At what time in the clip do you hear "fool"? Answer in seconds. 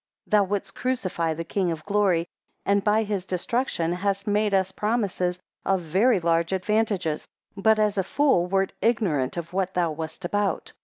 8.03-8.47